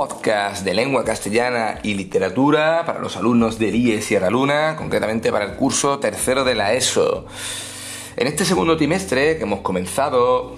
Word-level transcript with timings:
podcast 0.00 0.64
de 0.64 0.72
lengua 0.72 1.04
castellana 1.04 1.78
y 1.82 1.92
literatura 1.92 2.84
para 2.86 3.00
los 3.00 3.18
alumnos 3.18 3.58
del 3.58 3.74
IE 3.74 4.00
Sierra 4.00 4.30
Luna, 4.30 4.74
concretamente 4.74 5.30
para 5.30 5.44
el 5.44 5.56
curso 5.56 5.98
tercero 5.98 6.42
de 6.42 6.54
la 6.54 6.72
ESO. 6.72 7.26
En 8.16 8.26
este 8.26 8.46
segundo 8.46 8.78
trimestre 8.78 9.36
que 9.36 9.42
hemos 9.42 9.60
comenzado, 9.60 10.56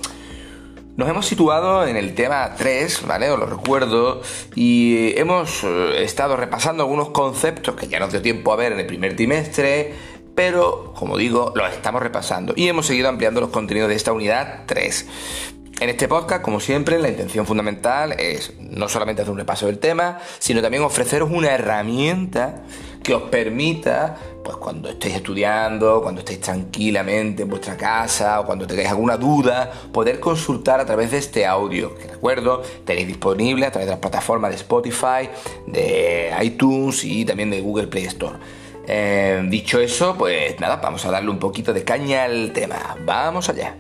nos 0.97 1.09
hemos 1.09 1.27
situado 1.27 1.85
en 1.89 1.97
el 1.97 2.15
tema 2.15 2.55
3, 2.57 3.05
¿vale? 3.05 3.33
Os 3.33 3.41
lo 3.41 3.47
recuerdo, 3.47 4.23
y 4.55 5.13
hemos 5.19 5.65
eh, 5.65 6.05
estado 6.05 6.37
repasando 6.37 6.85
algunos 6.85 7.09
conceptos 7.09 7.75
que 7.75 7.89
ya 7.89 7.99
nos 7.99 8.13
dio 8.13 8.23
tiempo 8.23 8.53
a 8.53 8.57
ver 8.57 8.71
en 8.71 8.79
el 8.79 8.87
primer 8.87 9.17
trimestre, 9.17 9.93
pero, 10.37 10.95
como 10.97 11.17
digo, 11.17 11.53
los 11.57 11.69
estamos 11.73 12.01
repasando 12.01 12.55
y 12.55 12.69
hemos 12.69 12.87
seguido 12.87 13.09
ampliando 13.09 13.41
los 13.41 13.51
contenidos 13.51 13.89
de 13.89 13.97
esta 13.97 14.13
unidad 14.13 14.67
3. 14.67 15.09
En 15.81 15.89
este 15.89 16.07
podcast, 16.07 16.43
como 16.43 16.61
siempre, 16.61 16.99
la 16.99 17.09
intención 17.09 17.45
fundamental 17.45 18.13
es 18.13 18.53
no 18.61 18.89
solamente 18.89 19.23
hacer 19.23 19.33
un 19.33 19.39
repaso 19.39 19.67
del 19.67 19.79
tema, 19.79 20.19
sino 20.39 20.63
también 20.63 20.85
ofreceros 20.85 21.31
una 21.31 21.51
herramienta 21.51 22.63
que 23.03 23.15
os 23.15 23.23
permita, 23.25 24.17
pues 24.45 24.57
cuando 24.59 24.89
estéis 24.89 25.17
estudiando, 25.17 26.01
cuando 26.01 26.21
estéis 26.21 26.41
tranquilamente 26.41 27.43
en 27.43 27.49
vuestra 27.49 27.77
casa 27.77 28.41
o 28.41 28.47
cuando 28.47 28.67
tengáis 28.67 28.91
alguna 28.91 29.17
duda, 29.17 29.73
poder 29.93 30.21
consultar 30.21 30.79
a 30.79 30.87
través 30.87 31.11
de 31.11 31.19
este 31.19 31.47
audio, 31.47 31.97
que 31.97 32.07
recuerdo, 32.07 32.63
tenéis 32.85 33.09
disponible 33.09 33.67
a 33.67 33.73
través 33.73 33.87
de 33.87 33.93
las 33.93 34.01
plataformas 34.01 34.53
de 34.53 34.59
Spotify, 34.59 35.29
de 35.67 36.33
iTunes 36.43 37.03
y 37.03 37.25
también 37.25 37.51
de 37.51 37.61
Google 37.61 37.89
Play 37.89 38.05
Store. 38.05 38.37
Eh, 38.87 39.45
dicho 39.49 39.81
eso, 39.81 40.17
pues 40.17 40.59
nada, 40.61 40.77
vamos 40.77 41.05
a 41.05 41.11
darle 41.11 41.31
un 41.31 41.39
poquito 41.39 41.73
de 41.73 41.83
caña 41.85 42.25
al 42.25 42.53
tema. 42.53 42.97
Vamos 43.05 43.49
allá. 43.49 43.77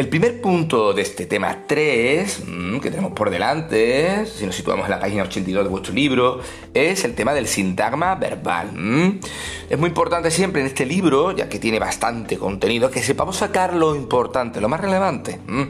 El 0.00 0.08
primer 0.08 0.40
punto 0.40 0.94
de 0.94 1.02
este 1.02 1.26
tema 1.26 1.64
3, 1.66 2.44
mm, 2.46 2.78
que 2.78 2.90
tenemos 2.90 3.12
por 3.12 3.28
delante, 3.28 4.24
si 4.24 4.46
nos 4.46 4.56
situamos 4.56 4.86
en 4.86 4.92
la 4.92 4.98
página 4.98 5.24
82 5.24 5.62
de 5.62 5.68
vuestro 5.68 5.92
libro, 5.92 6.40
es 6.72 7.04
el 7.04 7.14
tema 7.14 7.34
del 7.34 7.46
sintagma 7.46 8.14
verbal. 8.14 8.72
Mm. 8.72 9.20
Es 9.68 9.78
muy 9.78 9.88
importante 9.88 10.30
siempre 10.30 10.62
en 10.62 10.68
este 10.68 10.86
libro, 10.86 11.32
ya 11.32 11.50
que 11.50 11.58
tiene 11.58 11.78
bastante 11.78 12.38
contenido, 12.38 12.90
que 12.90 13.02
sepamos 13.02 13.36
sacar 13.36 13.74
lo 13.74 13.94
importante, 13.94 14.58
lo 14.62 14.70
más 14.70 14.80
relevante. 14.80 15.38
Mm. 15.46 15.64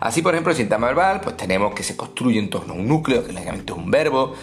Así, 0.00 0.22
por 0.22 0.32
ejemplo, 0.32 0.52
el 0.52 0.56
sintagma 0.56 0.86
verbal, 0.86 1.20
pues 1.20 1.36
tenemos 1.36 1.74
que 1.74 1.82
se 1.82 1.94
construye 1.94 2.38
en 2.38 2.48
torno 2.48 2.72
a 2.72 2.76
un 2.78 2.88
núcleo, 2.88 3.22
que 3.22 3.34
lógicamente 3.34 3.70
es 3.70 3.78
un 3.78 3.90
verbo, 3.90 4.34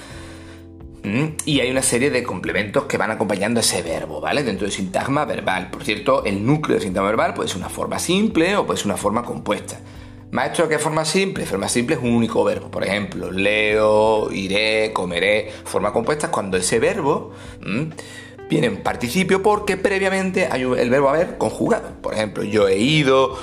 y 1.04 1.60
hay 1.60 1.72
una 1.72 1.82
serie 1.82 2.12
de 2.12 2.24
complementos 2.24 2.86
que 2.86 2.98
van 2.98 3.10
acompañando 3.10 3.60
ese 3.60 3.82
verbo, 3.82 4.22
¿vale? 4.22 4.44
Dentro 4.44 4.66
del 4.66 4.72
sintagma 4.72 5.26
verbal. 5.26 5.72
Por 5.72 5.84
cierto, 5.84 6.24
el 6.26 6.46
núcleo 6.46 6.76
del 6.76 6.84
sintagma 6.84 7.10
verbal 7.10 7.34
puede 7.34 7.50
ser 7.50 7.58
una 7.58 7.70
forma 7.70 7.98
simple 7.98 8.56
o 8.56 8.66
puede 8.66 8.78
ser 8.78 8.88
una 8.88 8.98
forma 8.98 9.24
compuesta. 9.24 9.80
Maestro, 10.30 10.70
¿qué 10.70 10.80
forma 10.80 11.04
simple? 11.04 11.46
Forma 11.46 11.68
simple 11.68 11.96
es 11.96 12.02
un 12.02 12.12
único 12.12 12.44
verbo. 12.44 12.70
Por 12.70 12.84
ejemplo, 12.84 13.32
leo, 13.32 14.32
iré, 14.32 14.94
comeré. 14.94 15.52
Forma 15.66 15.92
compuesta 15.92 16.28
es 16.28 16.32
cuando 16.32 16.56
ese 16.56 16.80
verbo 16.80 17.32
mm, 17.62 18.48
viene 18.48 18.68
en 18.68 18.78
participio 18.78 19.42
porque 19.42 19.78
previamente 19.78 20.48
hay 20.52 20.62
el 20.62 20.90
verbo 20.90 21.10
haber 21.10 21.38
conjugado. 21.38 22.00
Por 22.02 22.14
ejemplo, 22.14 22.44
yo 22.44 22.68
he 22.68 22.78
ido, 22.78 23.38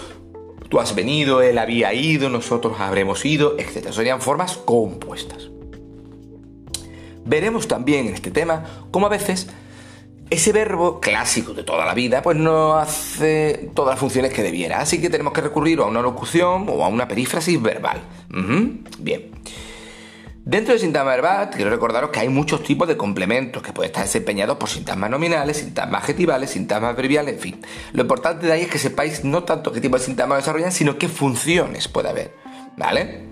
tú 0.69 0.79
has 0.79 0.95
venido, 0.95 1.42
él 1.42 1.59
había 1.59 1.92
ido, 1.92 2.31
nosotros 2.31 2.81
habremos 2.81 3.25
ido, 3.25 3.56
etc. 3.59 3.91
Serían 3.91 4.23
formas 4.23 4.56
compuestas. 4.56 5.51
Veremos 7.28 7.68
también 7.68 8.06
en 8.06 8.14
este 8.14 8.30
tema 8.30 8.64
cómo 8.90 9.06
a 9.06 9.10
veces 9.10 9.48
ese 10.30 10.52
verbo 10.52 10.98
clásico 10.98 11.52
de 11.52 11.62
toda 11.62 11.84
la 11.84 11.94
vida 11.94 12.22
pues 12.22 12.36
no 12.36 12.76
hace 12.76 13.70
todas 13.74 13.92
las 13.92 14.00
funciones 14.00 14.32
que 14.32 14.42
debiera, 14.42 14.80
así 14.80 15.00
que 15.00 15.11
tenemos 15.11 15.33
que 15.34 15.42
recurrir 15.42 15.78
a 15.80 15.84
una 15.84 16.00
locución 16.00 16.67
o 16.68 16.84
a 16.84 16.88
una 16.88 17.06
perífrasis 17.06 17.61
verbal. 17.61 18.00
Bien. 18.98 19.30
Dentro 20.42 20.72
del 20.72 20.80
sintagma 20.80 21.11
verbal, 21.11 21.50
quiero 21.50 21.68
recordaros 21.68 22.08
que 22.08 22.20
hay 22.20 22.30
muchos 22.30 22.62
tipos 22.62 22.88
de 22.88 22.96
complementos 22.96 23.62
que 23.62 23.74
pueden 23.74 23.90
estar 23.90 24.05
desempeñados 24.05 24.56
por 24.56 24.70
sintagmas 24.70 25.11
nominales, 25.11 25.58
sintagmas 25.58 26.00
adjetivales, 26.00 26.48
sintagmas 26.48 26.94
adverbiales, 26.94 27.34
en 27.34 27.40
fin. 27.40 27.61
Lo 27.92 28.00
importante 28.00 28.46
de 28.46 28.52
ahí 28.55 28.62
es 28.62 28.70
que 28.70 28.78
sepáis 28.78 29.24
no 29.24 29.44
tanto 29.44 29.72
qué 29.72 29.83
tipo 29.83 29.98
de 29.98 30.05
sintagmas 30.05 30.38
desarrollan, 30.38 30.72
sino 30.72 30.96
qué 30.96 31.08
funciones 31.08 31.88
puede 31.88 32.08
haber. 32.08 32.34
¿Vale? 32.78 33.28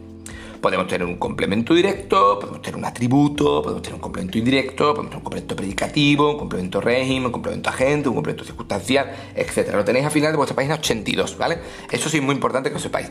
Podemos 0.67 0.89
tener 0.89 1.07
un 1.07 1.15
complemento 1.15 1.75
directo, 1.75 2.41
podemos 2.41 2.61
tener 2.61 2.77
un 2.77 2.85
atributo, 2.85 3.63
podemos 3.63 3.83
tener 3.83 3.95
un 3.95 4.01
complemento 4.01 4.37
indirecto, 4.37 4.95
podemos 4.95 5.11
tener 5.11 5.19
un 5.19 5.23
complemento 5.23 5.55
predicativo, 5.55 6.33
un 6.33 6.39
complemento 6.39 6.81
régimen, 6.81 7.27
un 7.27 7.31
complemento 7.31 7.71
agente, 7.71 8.09
un 8.09 8.17
complemento 8.17 8.45
circunstancial, 8.45 9.13
etc. 9.37 9.73
Lo 9.75 9.85
tenéis 9.85 10.07
al 10.07 10.11
final 10.11 10.33
de 10.33 10.37
vuestra 10.39 10.57
página 10.57 10.75
82, 10.75 11.39
¿vale? 11.39 11.59
Eso 11.89 12.09
sí 12.09 12.17
es 12.17 12.23
muy 12.25 12.35
importante 12.35 12.71
que 12.71 12.75
lo 12.75 12.81
sepáis. 12.81 13.09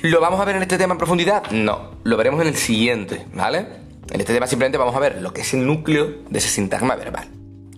¿Lo 0.00 0.20
vamos 0.20 0.40
a 0.40 0.44
ver 0.44 0.56
en 0.56 0.62
este 0.62 0.76
tema 0.76 0.94
en 0.94 0.98
profundidad? 0.98 1.52
No, 1.52 1.92
lo 2.02 2.16
veremos 2.16 2.40
en 2.40 2.48
el 2.48 2.56
siguiente, 2.56 3.26
¿vale? 3.32 3.68
En 4.10 4.18
este 4.18 4.34
tema 4.34 4.48
simplemente 4.48 4.76
vamos 4.76 4.96
a 4.96 4.98
ver 4.98 5.22
lo 5.22 5.32
que 5.32 5.42
es 5.42 5.54
el 5.54 5.64
núcleo 5.64 6.14
de 6.28 6.38
ese 6.40 6.48
sintagma 6.48 6.96
verbal. 6.96 7.28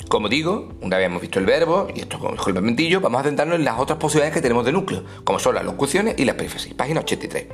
Como 0.09 0.31
digo, 0.31 0.71
una 0.81 0.97
vez 0.97 1.09
hemos 1.09 1.21
visto 1.21 1.38
el 1.38 1.44
verbo, 1.44 1.88
y 1.94 2.00
esto 2.00 2.19
con 2.19 2.33
el 2.33 2.38
complementillo, 2.38 3.03
vamos 3.03 3.21
a 3.21 3.25
centrarnos 3.25 3.59
en 3.59 3.67
las 3.67 3.78
otras 3.78 3.99
posibilidades 3.99 4.33
que 4.33 4.41
tenemos 4.41 4.65
de 4.65 4.73
núcleo, 4.73 5.05
como 5.25 5.38
son 5.38 5.56
las 5.56 5.65
locuciones 5.67 6.15
y 6.17 6.25
las 6.25 6.37
perífrasis. 6.37 6.73
Página 6.73 7.00
83. 7.00 7.49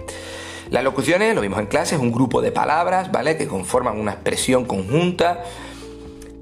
Las 0.71 0.85
locuciones, 0.85 1.35
lo 1.35 1.41
vimos 1.41 1.59
en 1.59 1.67
clase, 1.67 1.97
es 1.97 2.01
un 2.01 2.13
grupo 2.13 2.41
de 2.41 2.53
palabras, 2.53 3.13
¿vale? 3.13 3.37
Que 3.37 3.47
conforman 3.47 3.99
una 3.99 4.13
expresión 4.13 4.65
conjunta, 4.65 5.43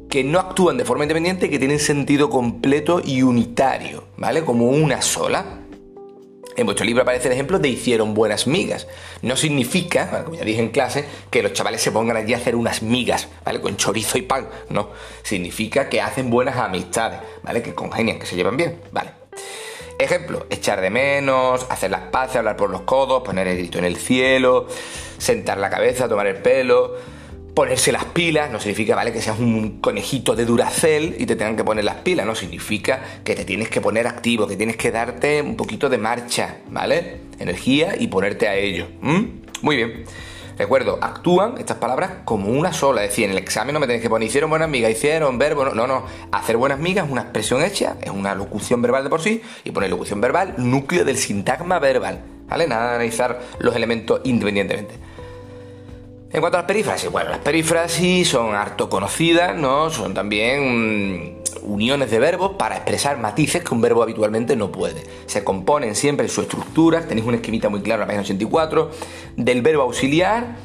que 0.08 0.24
no 0.24 0.38
actúan 0.38 0.76
de 0.76 0.84
forma 0.84 1.04
independiente, 1.04 1.48
que 1.48 1.58
tienen 1.58 1.78
sentido 1.78 2.30
completo 2.30 3.00
y 3.04 3.22
unitario, 3.22 4.04
¿vale? 4.16 4.44
Como 4.44 4.68
una 4.68 5.02
sola. 5.02 5.60
En 6.56 6.66
vuestro 6.66 6.84
libro 6.84 7.02
aparece 7.02 7.28
el 7.28 7.34
ejemplo 7.34 7.58
de 7.58 7.68
hicieron 7.68 8.12
buenas 8.12 8.46
migas. 8.46 8.88
No 9.22 9.36
significa, 9.36 10.24
como 10.24 10.36
ya 10.36 10.44
dije 10.44 10.60
en 10.60 10.70
clase, 10.70 11.04
que 11.30 11.42
los 11.42 11.52
chavales 11.52 11.80
se 11.80 11.92
pongan 11.92 12.16
allí 12.16 12.34
a 12.34 12.38
hacer 12.38 12.56
unas 12.56 12.82
migas, 12.82 13.28
¿vale? 13.44 13.60
Con 13.60 13.76
chorizo 13.76 14.18
y 14.18 14.22
pan. 14.22 14.48
No. 14.68 14.90
Significa 15.22 15.88
que 15.88 16.00
hacen 16.00 16.28
buenas 16.28 16.56
amistades, 16.56 17.20
¿vale? 17.42 17.62
Que 17.62 17.74
congenian, 17.74 18.18
que 18.18 18.26
se 18.26 18.36
llevan 18.36 18.56
bien, 18.56 18.80
¿vale? 18.92 19.12
Ejemplo, 20.00 20.46
echar 20.48 20.80
de 20.80 20.88
menos, 20.88 21.66
hacer 21.68 21.90
las 21.90 22.00
paces, 22.08 22.36
hablar 22.36 22.56
por 22.56 22.70
los 22.70 22.80
codos, 22.82 23.22
poner 23.22 23.46
el 23.46 23.58
grito 23.58 23.78
en 23.78 23.84
el 23.84 23.96
cielo, 23.96 24.66
sentar 25.18 25.58
la 25.58 25.68
cabeza, 25.68 26.08
tomar 26.08 26.26
el 26.26 26.36
pelo, 26.36 26.94
ponerse 27.54 27.92
las 27.92 28.06
pilas, 28.06 28.50
no 28.50 28.58
significa, 28.58 28.96
¿vale? 28.96 29.12
Que 29.12 29.20
seas 29.20 29.38
un 29.38 29.82
conejito 29.82 30.34
de 30.34 30.46
Duracel 30.46 31.16
y 31.18 31.26
te 31.26 31.36
tengan 31.36 31.54
que 31.54 31.64
poner 31.64 31.84
las 31.84 31.96
pilas, 31.96 32.24
no 32.24 32.34
significa 32.34 33.20
que 33.24 33.34
te 33.34 33.44
tienes 33.44 33.68
que 33.68 33.82
poner 33.82 34.06
activo, 34.06 34.46
que 34.46 34.56
tienes 34.56 34.78
que 34.78 34.90
darte 34.90 35.42
un 35.42 35.58
poquito 35.58 35.90
de 35.90 35.98
marcha, 35.98 36.56
¿vale? 36.70 37.18
Energía 37.38 37.94
y 37.98 38.06
ponerte 38.06 38.48
a 38.48 38.56
ello. 38.56 38.86
Muy 39.60 39.76
bien. 39.76 40.04
Recuerdo, 40.60 40.98
actúan 41.00 41.54
estas 41.56 41.78
palabras 41.78 42.10
como 42.26 42.50
una 42.50 42.74
sola. 42.74 43.02
Es 43.02 43.08
decir, 43.08 43.24
en 43.24 43.30
el 43.30 43.38
examen 43.38 43.72
no 43.72 43.80
me 43.80 43.86
tenéis 43.86 44.02
que 44.02 44.10
poner 44.10 44.28
hicieron 44.28 44.50
buenas 44.50 44.68
migas, 44.68 44.90
hicieron 44.90 45.38
verbo. 45.38 45.64
No, 45.64 45.72
no, 45.74 45.86
no. 45.86 46.04
Hacer 46.32 46.58
buenas 46.58 46.78
migas 46.78 47.06
es 47.06 47.10
una 47.10 47.22
expresión 47.22 47.62
hecha, 47.62 47.96
es 48.02 48.10
una 48.10 48.34
locución 48.34 48.82
verbal 48.82 49.04
de 49.04 49.08
por 49.08 49.22
sí. 49.22 49.40
Y 49.64 49.70
poner 49.70 49.88
locución 49.88 50.20
verbal, 50.20 50.56
núcleo 50.58 51.06
del 51.06 51.16
sintagma 51.16 51.78
verbal. 51.78 52.20
¿Vale? 52.46 52.68
Nada 52.68 52.90
de 52.90 52.94
analizar 52.96 53.40
los 53.58 53.74
elementos 53.74 54.20
independientemente. 54.24 54.96
En 56.30 56.40
cuanto 56.40 56.58
a 56.58 56.60
las 56.60 56.68
perífrasis, 56.68 57.10
bueno, 57.10 57.30
las 57.30 57.38
perífrasis 57.38 58.28
son 58.28 58.54
harto 58.54 58.90
conocidas, 58.90 59.56
¿no? 59.56 59.88
Son 59.88 60.12
también 60.12 61.39
uniones 61.62 62.10
de 62.10 62.18
verbos 62.18 62.52
para 62.58 62.76
expresar 62.76 63.18
matices 63.18 63.62
que 63.62 63.74
un 63.74 63.80
verbo 63.80 64.02
habitualmente 64.02 64.56
no 64.56 64.70
puede. 64.72 65.04
Se 65.26 65.44
componen 65.44 65.94
siempre 65.94 66.28
su 66.28 66.40
estructura, 66.40 67.06
tenéis 67.06 67.26
una 67.26 67.36
esquemita 67.36 67.68
muy 67.68 67.80
clara 67.80 67.96
en 67.96 68.00
la 68.00 68.06
página 68.06 68.22
84, 68.22 68.90
del 69.36 69.62
verbo 69.62 69.82
auxiliar, 69.82 70.56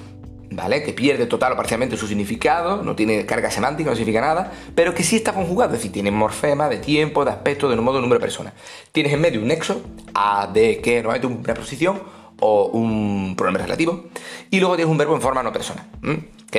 ¿vale? 0.52 0.84
Que 0.84 0.94
pierde 0.94 1.26
total 1.26 1.54
o 1.54 1.56
parcialmente 1.56 1.98
su 1.98 2.08
significado, 2.08 2.84
no 2.84 2.96
tiene 2.96 3.26
carga 3.26 3.52
semántica, 3.52 3.90
no 3.90 3.96
significa 3.96 4.22
nada, 4.22 4.52
pero 4.74 4.94
que 4.94 5.04
sí 5.04 5.18
está 5.18 5.34
conjugado, 5.34 5.74
es 5.74 5.80
decir, 5.80 5.92
tiene 5.92 6.12
morfema 6.12 6.70
de 6.70 6.78
tiempo, 6.78 7.26
de 7.26 7.32
aspecto, 7.32 7.70
de 7.70 7.76
modo, 7.76 7.98
de 7.98 8.02
número 8.02 8.20
de 8.20 8.24
personas. 8.24 8.54
Tienes 8.92 9.14
en 9.14 9.22
medio 9.22 9.42
un 9.42 9.48
nexo, 9.48 9.82
a, 10.14 10.48
de, 10.48 10.80
que, 10.82 11.02
normalmente 11.02 11.28
una 11.28 11.44
preposición 11.44 12.02
o 12.40 12.66
un 12.66 13.36
pronombre 13.38 13.64
relativo, 13.64 14.06
y 14.50 14.60
luego 14.60 14.76
tienes 14.76 14.92
un 14.92 14.98
verbo 14.98 15.16
en 15.16 15.22
forma 15.22 15.42
no 15.42 15.52
persona 15.52 15.88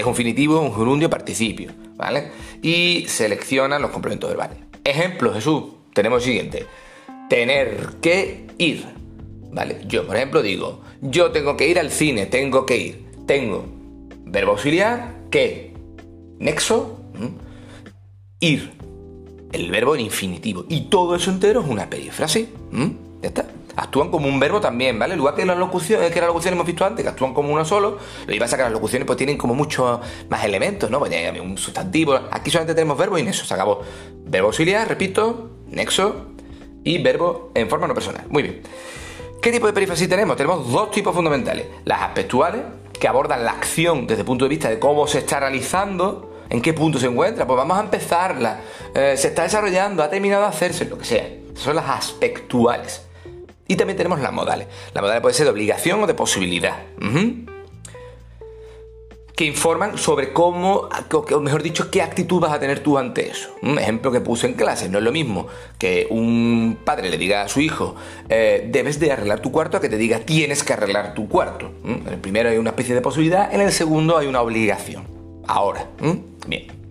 es 0.01 0.07
un 0.07 0.15
finitivo, 0.15 0.61
un 0.61 0.75
gerundio, 0.75 1.11
participio, 1.11 1.73
¿vale? 1.97 2.31
Y 2.63 3.07
seleccionan 3.09 3.83
los 3.83 3.91
complementos 3.91 4.29
verbales. 4.31 4.59
Ejemplo, 4.85 5.33
Jesús, 5.33 5.65
tenemos 5.93 6.23
el 6.23 6.25
siguiente. 6.25 6.67
Tener 7.29 7.97
que 8.01 8.47
ir, 8.59 8.85
¿vale? 9.53 9.81
Yo, 9.87 10.07
por 10.07 10.17
ejemplo, 10.17 10.43
digo, 10.43 10.83
yo 11.01 11.33
tengo 11.33 11.57
que 11.57 11.69
ir 11.69 11.79
al 11.79 11.91
cine, 11.91 12.27
tengo 12.27 12.67
que 12.67 12.77
ir. 12.77 13.07
Tengo 13.27 13.67
verbo 14.25 14.53
auxiliar, 14.53 15.15
que, 15.31 15.73
nexo, 16.39 17.01
ir. 18.41 18.73
El 19.53 19.71
verbo 19.71 19.95
en 19.95 20.03
infinitivo. 20.03 20.67
Y 20.69 20.83
todo 20.83 21.17
eso 21.17 21.31
entero 21.31 21.63
es 21.63 21.69
una 21.69 21.89
perífrasis. 21.89 22.49
Ya 23.23 23.29
está 23.29 23.47
actúan 23.77 24.11
como 24.11 24.27
un 24.27 24.41
verbo 24.41 24.61
también, 24.61 24.99
¿vale? 24.99 25.15
Igual 25.15 25.35
que 25.35 25.45
las 25.45 25.59
locuciones, 25.59 26.11
que 26.11 26.21
las 26.21 26.29
locuciones 26.29 26.57
hemos 26.57 26.67
visto 26.67 26.85
antes, 26.85 27.05
que 27.05 27.11
actúan 27.11 27.35
como 27.35 27.53
uno 27.53 27.65
solo, 27.65 27.99
lo 28.27 28.33
que 28.33 28.39
pasa 28.39 28.57
que 28.57 28.63
las 28.63 28.73
locuciones 28.73 29.07
pues 29.07 29.17
tienen 29.17 29.37
como 29.37 29.55
muchos 29.55 30.01
más 30.29 30.45
elementos, 30.45 30.91
¿no? 30.91 30.99
Pues 30.99 31.11
tienen 31.11 31.41
un 31.41 31.59
sustantivo, 31.59 32.19
aquí 32.31 32.51
solamente 32.51 32.75
tenemos 32.75 32.97
verbo 32.97 33.19
y 33.19 33.23
nexo, 33.23 33.45
se 33.45 33.55
acabó. 33.55 33.83
Verbo 34.25 34.49
auxiliar, 34.49 34.89
repito, 34.89 35.51
nexo 35.69 36.27
y 36.85 36.99
verbo 37.03 37.53
en 37.55 37.69
forma 37.69 37.87
no 37.87 37.95
personal. 37.95 38.25
Muy 38.29 38.43
bien. 38.43 38.63
¿Qué 39.43 39.53
tipo 39.53 39.67
de 39.67 39.73
perífrasis 39.73 40.09
tenemos? 40.09 40.37
Tenemos 40.37 40.71
dos 40.73 40.91
tipos 40.91 41.15
fundamentales. 41.15 41.67
Las 41.85 42.03
aspectuales, 42.03 42.63
que 42.99 43.07
abordan 43.07 43.45
la 43.45 43.53
acción 43.53 44.07
desde 44.07 44.23
el 44.23 44.27
punto 44.27 44.47
de 44.47 44.49
vista 44.49 44.69
de 44.69 44.79
cómo 44.79 45.07
se 45.07 45.19
está 45.19 45.39
realizando, 45.39 46.43
en 46.49 46.63
qué 46.63 46.73
punto 46.73 46.99
se 46.99 47.07
encuentra. 47.07 47.47
Pues 47.47 47.57
vamos 47.57 47.79
a 47.79 47.83
empezarla. 47.83 48.61
Eh, 48.95 49.15
se 49.17 49.29
está 49.29 49.43
desarrollando, 49.43 50.03
ha 50.03 50.11
terminado 50.11 50.43
de 50.43 50.49
hacerse, 50.49 50.87
lo 50.87 50.99
que 50.99 51.05
sea. 51.05 51.29
Son 51.55 51.77
las 51.77 51.89
aspectuales. 51.89 53.06
Y 53.69 53.77
también 53.77 53.97
tenemos 53.97 54.21
las 54.21 54.33
modales. 54.33 54.69
La 54.95 55.01
modales 55.01 55.23
puede 55.23 55.35
ser 55.35 55.45
de 55.47 55.53
obligación 55.53 56.03
o 56.03 56.07
de 56.07 56.15
posibilidad. 56.15 56.77
Que 59.35 59.45
informan 59.45 59.99
sobre 59.99 60.33
cómo, 60.33 60.89
o 61.11 61.41
mejor 61.41 61.63
dicho, 61.63 61.91
qué 61.91 62.01
actitud 62.01 62.41
vas 62.41 62.53
a 62.53 62.61
tener 62.61 62.81
tú 62.81 62.97
ante 62.97 63.29
eso. 63.29 63.51
Un 63.61 63.79
ejemplo 63.79 64.11
que 64.11 64.21
puse 64.21 64.47
en 64.47 64.55
clase. 64.55 64.89
No 64.89 64.99
es 64.99 65.05
lo 65.05 65.13
mismo 65.13 65.47
que 65.79 66.07
un 66.09 66.79
padre 66.85 67.11
le 67.11 67.19
diga 67.19 67.43
a 67.43 67.49
su 67.49 67.61
hijo, 67.61 67.97
eh, 68.31 68.67
debes 68.71 68.99
de 68.99 69.13
arreglar 69.13 69.41
tu 69.41 69.53
cuarto, 69.53 69.77
a 69.77 69.81
que 69.81 69.91
te 69.91 69.99
diga, 69.99 70.21
tienes 70.21 70.65
que 70.65 70.73
arreglar 70.73 71.13
tu 71.15 71.29
cuarto. 71.29 71.71
En 71.85 72.07
el 72.09 72.19
primero 72.19 72.49
hay 72.49 72.57
una 72.57 72.71
especie 72.71 72.95
de 72.95 73.03
posibilidad, 73.03 73.53
en 73.53 73.61
el 73.61 73.73
segundo 73.73 74.17
hay 74.17 74.27
una 74.27 74.41
obligación. 74.41 75.05
Ahora. 75.47 75.87
Bien. 76.47 76.86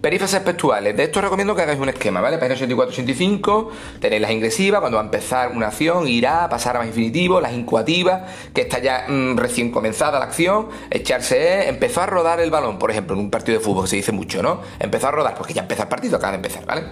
Perífrasis 0.00 0.36
aspectuales. 0.36 0.96
De 0.96 1.04
esto 1.04 1.20
recomiendo 1.20 1.54
que 1.54 1.60
hagáis 1.60 1.78
un 1.78 1.90
esquema, 1.90 2.22
¿vale? 2.22 2.38
Página 2.38 2.56
84-85, 2.58 3.68
tenéis 4.00 4.22
las 4.22 4.30
ingresivas, 4.30 4.80
cuando 4.80 4.96
va 4.96 5.02
a 5.02 5.04
empezar 5.04 5.52
una 5.52 5.66
acción, 5.66 6.08
irá, 6.08 6.48
pasar 6.48 6.76
a 6.76 6.78
más 6.78 6.88
infinitivo, 6.88 7.38
las 7.38 7.52
incoativas, 7.52 8.22
que 8.54 8.62
está 8.62 8.78
ya 8.78 9.04
mm, 9.08 9.36
recién 9.36 9.70
comenzada 9.70 10.18
la 10.18 10.24
acción, 10.24 10.68
echarse, 10.90 11.68
empezó 11.68 12.00
a 12.00 12.06
rodar 12.06 12.40
el 12.40 12.50
balón, 12.50 12.78
por 12.78 12.90
ejemplo, 12.90 13.14
en 13.14 13.20
un 13.20 13.30
partido 13.30 13.58
de 13.58 13.64
fútbol 13.64 13.84
que 13.84 13.90
se 13.90 13.96
dice 13.96 14.12
mucho, 14.12 14.42
¿no? 14.42 14.62
Empezó 14.78 15.08
a 15.08 15.10
rodar, 15.10 15.34
porque 15.34 15.52
ya 15.52 15.62
empezó 15.62 15.82
el 15.82 15.88
partido, 15.88 16.16
acaba 16.16 16.32
de 16.32 16.36
empezar, 16.36 16.64
¿vale? 16.64 16.84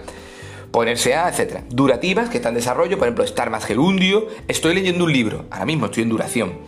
Ponerse 0.69 1.15
a, 1.15 1.29
etc. 1.29 1.61
Durativas, 1.67 2.29
que 2.29 2.37
está 2.37 2.49
en 2.49 2.55
desarrollo, 2.55 2.99
por 2.99 3.07
ejemplo, 3.07 3.23
estar 3.23 3.49
más 3.49 3.65
gerundio. 3.65 4.27
Estoy 4.47 4.75
leyendo 4.75 5.05
un 5.05 5.11
libro, 5.11 5.45
ahora 5.49 5.65
mismo 5.65 5.87
estoy 5.87 6.03
en 6.03 6.09
duración 6.09 6.59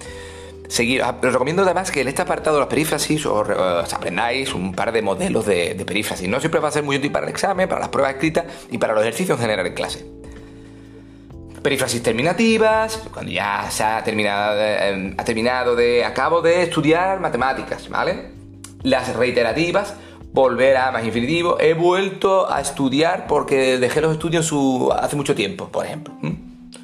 seguir. 0.72 1.04
Ah, 1.04 1.18
os 1.22 1.34
recomiendo 1.34 1.64
además 1.64 1.92
que 1.92 2.02
en 2.02 2.08
este 2.08 2.22
apartado 2.22 2.56
de 2.56 2.62
las 2.62 2.70
perífrasis 2.70 3.26
os, 3.26 3.94
aprendáis 3.94 4.54
un 4.54 4.74
par 4.74 4.92
de 4.92 5.02
modelos 5.02 5.46
de, 5.46 5.76
perífrasis. 5.86 6.28
No 6.30 6.40
siempre 6.40 6.62
va 6.62 6.70
a 6.70 6.72
ser 6.72 6.84
muy 6.84 6.96
útil 6.96 7.12
para 7.12 7.26
el 7.26 7.32
examen, 7.32 7.68
para 7.68 7.82
las 7.82 7.90
pruebas 7.90 8.14
escritas 8.14 8.46
y 8.72 8.78
para 8.78 8.94
los 8.94 9.04
ejercicios 9.04 9.38
en 9.38 9.42
general 9.42 9.68
en 9.68 9.74
clase. 9.74 10.06
Perífrasis 11.62 12.02
terminativas, 12.02 13.04
cuando 13.14 13.32
ya 13.32 13.68
se 13.70 13.84
ha 13.84 14.04
terminado, 14.04 14.56
eh, 14.60 15.14
ha 15.16 15.24
terminado 15.24 15.76
de. 15.76 16.04
Acabo 16.04 16.42
de 16.42 16.64
estudiar 16.64 17.20
matemáticas, 17.20 17.88
¿vale? 17.88 18.32
Las 18.82 19.16
reiterativas, 19.16 19.94
volver 20.34 20.78
a 20.78 20.92
más 20.92 21.06
infinitivo. 21.06 21.60
He 21.60 21.76
vuelto 21.76 22.52
a 22.52 22.62
estudiar 22.62 23.28
porque 23.28 23.78
dejé 23.78 24.02
los 24.02 24.14
estudios 24.14 24.52
hace 25.00 25.16
mucho 25.16 25.36
tiempo, 25.36 25.68
por 25.68 25.86
ejemplo. 25.86 26.16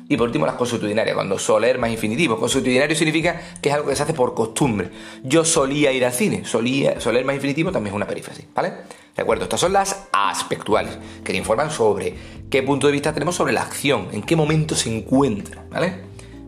Y 0.10 0.16
por 0.16 0.28
último, 0.28 0.46
las 0.46 0.56
consuetudinarias, 0.56 1.16
cuando 1.16 1.38
soler 1.38 1.78
más 1.80 1.90
infinitivo. 1.90 2.40
Consuetudinario 2.40 2.96
significa 2.96 3.42
que 3.62 3.70
es 3.70 3.76
algo 3.76 3.90
que 3.90 3.96
se 3.96 4.04
hace 4.04 4.14
por 4.14 4.34
costumbre. 4.34 4.90
Yo 5.24 5.44
solía 5.44 5.92
ir 5.92 6.06
al 6.06 6.14
cine, 6.14 6.46
solía, 6.46 7.00
soler 7.02 7.26
más 7.26 7.36
infinitivo 7.36 7.72
también 7.72 7.94
es 7.94 7.96
una 7.98 8.08
perífrasis, 8.08 8.46
¿vale? 8.56 8.72
De 9.16 9.22
acuerdo, 9.22 9.44
estas 9.44 9.60
son 9.60 9.74
las 9.74 10.08
aspectuales, 10.14 10.98
que 11.24 11.34
te 11.34 11.38
informan 11.38 11.72
sobre 11.72 12.16
qué 12.50 12.64
punto 12.64 12.88
de 12.88 12.94
vista 12.94 13.14
tenemos 13.14 13.36
sobre 13.36 13.52
la 13.52 13.64
acción, 13.64 14.08
en 14.14 14.22
qué 14.22 14.36
momento 14.36 14.76
se 14.76 14.96
encuentra, 14.96 15.66
¿vale? 15.70 15.94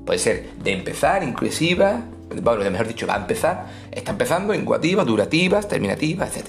Puede 0.05 0.19
ser 0.19 0.51
de 0.63 0.71
empezar, 0.71 1.23
inclusiva, 1.23 2.05
bueno, 2.41 2.69
mejor 2.69 2.87
dicho, 2.87 3.07
va 3.07 3.15
a 3.15 3.17
empezar, 3.17 3.67
está 3.91 4.11
empezando, 4.11 4.53
incuativas, 4.53 5.05
durativas, 5.05 5.67
terminativas, 5.67 6.35
etc. 6.35 6.47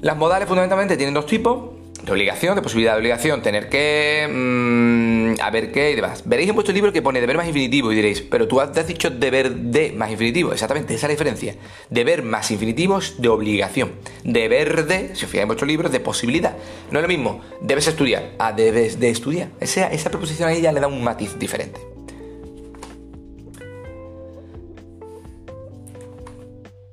Las 0.00 0.16
modales 0.16 0.48
fundamentalmente 0.48 0.96
tienen 0.96 1.14
dos 1.14 1.26
tipos, 1.26 1.80
de 2.02 2.12
obligación, 2.12 2.54
de 2.56 2.62
posibilidad 2.62 2.92
de 2.92 2.98
obligación, 2.98 3.42
tener 3.42 3.68
que, 3.68 4.26
mm, 4.30 5.19
a 5.40 5.50
ver 5.50 5.72
qué 5.72 5.90
y 5.92 5.96
demás. 5.96 6.22
Veréis 6.24 6.48
en 6.48 6.54
vuestro 6.54 6.74
libro 6.74 6.92
que 6.92 7.02
pone 7.02 7.20
deber 7.20 7.36
más 7.36 7.46
infinitivo 7.46 7.92
y 7.92 7.96
diréis, 7.96 8.22
pero 8.22 8.48
tú 8.48 8.60
has 8.60 8.86
dicho 8.86 9.10
deber 9.10 9.54
de 9.54 9.92
más 9.92 10.10
infinitivo. 10.10 10.52
Exactamente, 10.52 10.94
esa 10.94 11.06
es 11.06 11.10
la 11.10 11.14
diferencia. 11.14 11.56
Deber 11.90 12.22
más 12.22 12.50
infinitivo 12.50 12.98
es 12.98 13.20
de 13.20 13.28
obligación. 13.28 13.92
Deber 14.24 14.86
de, 14.86 15.14
si 15.14 15.24
os 15.24 15.30
fijáis 15.30 15.42
en 15.42 15.48
vuestro 15.48 15.66
libro, 15.66 15.88
de 15.88 16.00
posibilidad. 16.00 16.56
No 16.90 16.98
es 16.98 17.02
lo 17.02 17.08
mismo, 17.08 17.40
debes 17.60 17.86
estudiar, 17.86 18.32
a 18.38 18.52
debes 18.52 18.98
de 18.98 19.10
estudiar. 19.10 19.48
Esa, 19.60 19.90
esa 19.92 20.10
preposición 20.10 20.48
ahí 20.48 20.60
ya 20.60 20.72
le 20.72 20.80
da 20.80 20.86
un 20.86 21.02
matiz 21.02 21.38
diferente. 21.38 21.80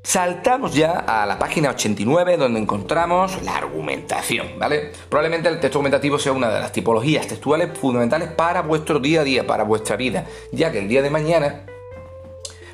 Saltamos 0.08 0.74
ya 0.74 1.00
a 1.00 1.26
la 1.26 1.38
página 1.38 1.72
89 1.72 2.38
donde 2.38 2.62
encontramos 2.62 3.44
la 3.44 3.58
argumentación, 3.58 4.58
¿vale? 4.58 4.94
Probablemente 5.10 5.50
el 5.50 5.60
texto 5.60 5.80
argumentativo 5.80 6.18
sea 6.18 6.32
una 6.32 6.50
de 6.50 6.62
las 6.62 6.72
tipologías 6.72 7.28
textuales 7.28 7.78
fundamentales 7.78 8.30
para 8.30 8.62
vuestro 8.62 9.00
día 9.02 9.20
a 9.20 9.24
día, 9.26 9.46
para 9.46 9.66
vuestra 9.66 9.98
vida, 9.98 10.26
ya 10.54 10.72
que 10.72 10.80
el 10.80 10.88
día 10.88 11.02
de 11.02 11.10
mañana 11.10 11.66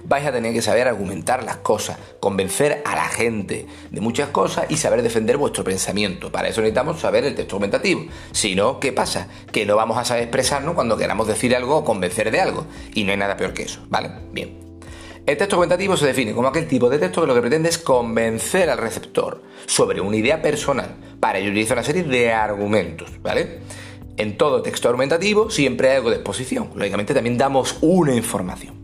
vais 0.03 0.27
a 0.27 0.31
tener 0.31 0.53
que 0.53 0.61
saber 0.61 0.87
argumentar 0.87 1.43
las 1.43 1.57
cosas, 1.57 1.97
convencer 2.19 2.83
a 2.85 2.95
la 2.95 3.05
gente 3.05 3.65
de 3.89 3.99
muchas 3.99 4.29
cosas 4.29 4.67
y 4.69 4.77
saber 4.77 5.01
defender 5.01 5.37
vuestro 5.37 5.63
pensamiento. 5.63 6.31
Para 6.31 6.49
eso 6.49 6.61
necesitamos 6.61 6.99
saber 6.99 7.25
el 7.25 7.33
texto 7.33 7.55
argumentativo. 7.55 8.05
Si 8.31 8.53
no, 8.53 8.79
¿qué 8.79 8.91
pasa? 8.91 9.27
Que 9.51 9.65
no 9.65 9.75
vamos 9.75 9.97
a 9.97 10.05
saber 10.05 10.21
expresarnos 10.21 10.75
cuando 10.75 10.97
queramos 10.97 11.27
decir 11.27 11.55
algo 11.55 11.77
o 11.77 11.83
convencer 11.83 12.29
de 12.29 12.41
algo. 12.41 12.67
Y 12.93 13.05
no 13.05 13.11
hay 13.11 13.17
nada 13.17 13.35
peor 13.37 13.55
que 13.55 13.63
eso, 13.63 13.79
¿vale? 13.89 14.11
Bien. 14.31 14.62
El 15.25 15.37
texto 15.37 15.55
argumentativo 15.55 15.95
se 15.95 16.05
define 16.05 16.33
como 16.33 16.49
aquel 16.49 16.67
tipo 16.67 16.89
de 16.89 16.99
texto 16.99 17.21
que 17.21 17.27
lo 17.27 17.33
que 17.33 17.39
pretende 17.39 17.69
es 17.69 17.77
convencer 17.77 18.69
al 18.69 18.77
receptor 18.77 19.41
sobre 19.65 20.01
una 20.01 20.17
idea 20.17 20.41
personal. 20.41 20.97
Para 21.21 21.39
ello 21.39 21.49
utiliza 21.49 21.75
una 21.75 21.83
serie 21.83 22.03
de 22.03 22.33
argumentos, 22.33 23.09
¿vale? 23.21 23.59
En 24.17 24.37
todo 24.37 24.61
texto 24.61 24.89
argumentativo 24.89 25.49
siempre 25.49 25.89
hay 25.89 25.95
algo 25.95 26.09
de 26.09 26.17
exposición. 26.17 26.71
Lógicamente 26.75 27.13
también 27.13 27.37
damos 27.37 27.77
una 27.79 28.13
información. 28.13 28.75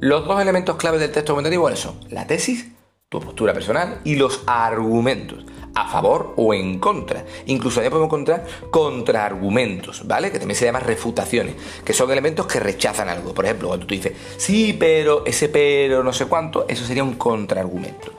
Los 0.00 0.26
dos 0.26 0.42
elementos 0.42 0.74
claves 0.76 1.00
del 1.00 1.12
texto 1.12 1.32
argumentativo 1.32 1.74
son 1.76 2.00
la 2.10 2.26
tesis, 2.26 2.72
tu 3.20 3.26
postura 3.26 3.52
personal, 3.52 4.00
y 4.04 4.16
los 4.16 4.42
argumentos 4.46 5.44
a 5.74 5.88
favor 5.88 6.34
o 6.36 6.54
en 6.54 6.78
contra. 6.78 7.24
Incluso 7.46 7.82
ya 7.82 7.90
podemos 7.90 8.06
encontrar 8.06 8.44
contraargumentos, 8.70 10.06
¿vale? 10.06 10.30
Que 10.30 10.38
también 10.38 10.56
se 10.56 10.64
llaman 10.64 10.82
refutaciones, 10.82 11.54
que 11.84 11.92
son 11.92 12.10
elementos 12.10 12.46
que 12.46 12.60
rechazan 12.60 13.08
algo. 13.08 13.34
Por 13.34 13.44
ejemplo, 13.44 13.68
cuando 13.68 13.86
tú 13.86 13.94
dices, 13.94 14.12
sí, 14.36 14.76
pero, 14.78 15.24
ese 15.26 15.48
pero, 15.48 16.02
no 16.04 16.12
sé 16.12 16.26
cuánto, 16.26 16.66
eso 16.68 16.84
sería 16.84 17.02
un 17.02 17.14
contraargumento. 17.14 18.12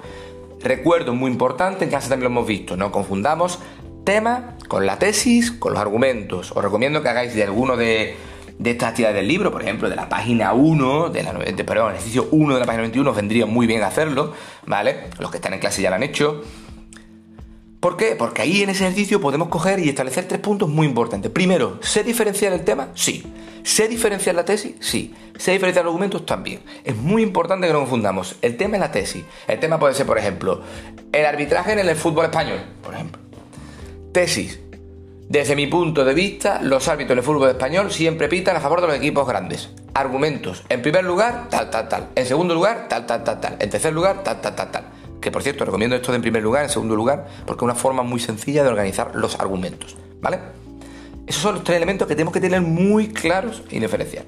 Recuerdo, 0.61 1.13
muy 1.13 1.31
importante, 1.31 1.85
en 1.85 1.89
clase 1.89 2.09
también 2.09 2.33
lo 2.33 2.39
hemos 2.39 2.47
visto, 2.47 2.75
no 2.75 2.91
confundamos 2.91 3.59
tema 4.03 4.55
con 4.67 4.85
la 4.85 4.99
tesis, 4.99 5.51
con 5.51 5.73
los 5.73 5.81
argumentos. 5.81 6.51
Os 6.51 6.63
recomiendo 6.63 7.01
que 7.01 7.09
hagáis 7.09 7.33
de 7.35 7.43
alguno 7.43 7.77
de, 7.77 8.15
de 8.65 8.71
estas 8.71 8.89
actividades 8.89 9.15
del 9.15 9.27
libro, 9.27 9.51
por 9.51 9.61
ejemplo, 9.61 9.89
de 9.89 9.95
la 9.95 10.09
página 10.09 10.53
1, 10.53 11.09
de 11.09 11.23
la, 11.23 11.33
perdón, 11.33 11.89
el 11.89 11.95
ejercicio 11.95 12.27
1 12.31 12.53
de 12.55 12.59
la 12.59 12.65
página 12.65 12.81
21, 12.81 13.09
os 13.09 13.15
vendría 13.15 13.45
muy 13.45 13.67
bien 13.67 13.83
hacerlo, 13.83 14.33
¿vale? 14.65 15.07
Los 15.19 15.29
que 15.31 15.37
están 15.37 15.53
en 15.53 15.59
clase 15.59 15.81
ya 15.81 15.89
lo 15.89 15.95
han 15.95 16.03
hecho. 16.03 16.41
¿Por 17.79 17.95
qué? 17.95 18.15
Porque 18.17 18.41
ahí 18.41 18.63
en 18.63 18.71
ese 18.71 18.83
ejercicio 18.83 19.21
podemos 19.21 19.49
coger 19.49 19.77
y 19.77 19.87
establecer 19.87 20.27
tres 20.27 20.41
puntos 20.41 20.67
muy 20.67 20.87
importantes. 20.87 21.31
Primero, 21.31 21.77
¿sé 21.81 22.03
diferenciar 22.03 22.51
el 22.53 22.63
tema? 22.63 22.89
Sí. 22.95 23.23
¿Sé 23.61 23.87
diferenciar 23.87 24.33
la 24.33 24.43
tesis? 24.43 24.73
Sí. 24.79 25.13
¿Sé 25.37 25.51
diferenciar 25.51 25.85
los 25.85 25.91
argumentos? 25.91 26.25
También. 26.25 26.61
Es 26.83 26.95
muy 26.95 27.21
importante 27.21 27.67
que 27.67 27.73
no 27.73 27.79
confundamos 27.79 28.37
el 28.41 28.57
tema 28.57 28.77
y 28.77 28.79
la 28.79 28.91
tesis. 28.91 29.23
El 29.47 29.59
tema 29.59 29.77
puede 29.77 29.93
ser, 29.93 30.07
por 30.07 30.17
ejemplo, 30.17 30.61
el 31.11 31.25
arbitraje 31.25 31.73
en 31.73 31.79
el 31.79 31.95
fútbol 31.95 32.25
español, 32.25 32.59
por 32.81 32.95
ejemplo. 32.95 33.21
Tesis. 34.11 34.59
Desde 35.27 35.55
mi 35.55 35.67
punto 35.67 36.05
de 36.05 36.13
vista, 36.13 36.61
los 36.61 36.87
árbitros 36.87 37.13
en 37.13 37.17
el 37.17 37.23
fútbol 37.23 37.49
español 37.49 37.91
siempre 37.91 38.27
pitan 38.27 38.55
a 38.55 38.59
favor 38.59 38.81
de 38.81 38.87
los 38.87 38.95
equipos 38.97 39.27
grandes. 39.27 39.71
Argumentos. 39.93 40.63
En 40.69 40.81
primer 40.81 41.03
lugar, 41.03 41.47
tal, 41.49 41.69
tal, 41.69 41.89
tal. 41.89 42.09
En 42.15 42.25
segundo 42.25 42.53
lugar, 42.53 42.87
tal, 42.87 43.05
tal, 43.05 43.23
tal, 43.23 43.39
tal. 43.41 43.57
En 43.59 43.69
tercer 43.69 43.93
lugar, 43.93 44.23
tal, 44.23 44.39
tal, 44.41 44.55
tal, 44.55 44.71
tal 44.71 44.83
que 45.25 45.31
por 45.31 45.41
cierto 45.41 45.65
recomiendo 45.65 45.95
esto 45.95 46.13
en 46.13 46.21
primer 46.21 46.43
lugar, 46.43 46.65
en 46.65 46.69
segundo 46.69 46.95
lugar, 46.95 47.25
porque 47.47 47.61
es 47.61 47.63
una 47.63 47.73
forma 47.73 48.03
muy 48.03 48.19
sencilla 48.19 48.61
de 48.61 48.69
organizar 48.69 49.15
los 49.15 49.39
argumentos, 49.39 49.97
¿vale? 50.21 50.37
Esos 51.25 51.41
son 51.41 51.55
los 51.55 51.63
tres 51.63 51.77
elementos 51.77 52.07
que 52.07 52.13
tenemos 52.13 52.31
que 52.31 52.39
tener 52.39 52.61
muy 52.61 53.07
claros 53.07 53.63
y 53.71 53.79
diferenciar. 53.79 54.25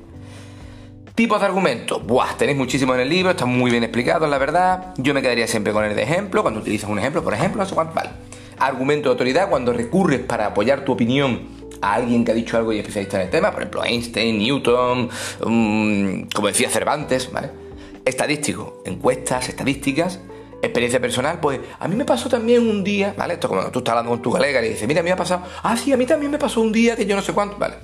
Tipos 1.13 1.39
de 1.39 1.45
argumentos. 1.45 2.03
Buah, 2.03 2.35
tenéis 2.35 2.57
muchísimo 2.57 2.95
en 2.95 3.01
el 3.01 3.09
libro, 3.09 3.29
están 3.29 3.49
muy 3.49 3.69
bien 3.69 3.83
explicados, 3.83 4.27
la 4.27 4.39
verdad. 4.39 4.95
Yo 4.97 5.13
me 5.13 5.21
quedaría 5.21 5.45
siempre 5.45 5.71
con 5.71 5.85
el 5.85 5.95
de 5.95 6.01
ejemplo, 6.01 6.41
cuando 6.41 6.61
utilizas 6.61 6.89
un 6.89 6.97
ejemplo, 6.97 7.23
por 7.23 7.35
ejemplo, 7.35 7.63
cuánto, 7.75 7.93
vale. 7.93 8.09
Argumento 8.59 9.09
de 9.09 9.13
autoridad, 9.13 9.49
cuando 9.49 9.73
recurres 9.73 10.21
para 10.21 10.47
apoyar 10.47 10.83
tu 10.83 10.93
opinión 10.93 11.57
a 11.81 11.93
alguien 11.93 12.25
que 12.25 12.31
ha 12.31 12.35
dicho 12.35 12.57
algo 12.57 12.73
y 12.73 12.79
especialista 12.79 13.17
en 13.17 13.23
el 13.23 13.29
tema, 13.29 13.51
por 13.51 13.61
ejemplo, 13.61 13.83
Einstein, 13.83 14.39
Newton, 14.39 15.09
mm, 15.45 16.29
como 16.33 16.47
decía 16.47 16.69
Cervantes, 16.69 17.31
¿vale? 17.31 17.51
Estadístico, 18.03 18.81
encuestas, 18.85 19.49
estadísticas, 19.49 20.19
experiencia 20.61 20.99
personal, 20.99 21.39
pues 21.39 21.59
a 21.79 21.87
mí 21.87 21.95
me 21.95 22.05
pasó 22.05 22.29
también 22.29 22.67
un 22.67 22.83
día, 22.83 23.13
¿vale? 23.17 23.35
Esto 23.35 23.47
como 23.47 23.69
tú 23.69 23.79
estás 23.79 23.91
hablando 23.91 24.11
con 24.11 24.21
tu 24.21 24.31
colega 24.31 24.63
y 24.65 24.69
dices, 24.69 24.87
mira, 24.87 25.01
a 25.01 25.03
mí 25.03 25.09
me 25.09 25.13
ha 25.13 25.17
pasado, 25.17 25.43
ah, 25.63 25.77
sí, 25.77 25.93
a 25.93 25.97
mí 25.97 26.05
también 26.05 26.31
me 26.31 26.39
pasó 26.39 26.61
un 26.61 26.71
día 26.71 26.95
que 26.95 27.05
yo 27.05 27.15
no 27.15 27.21
sé 27.21 27.33
cuánto, 27.33 27.57
¿vale? 27.57 27.75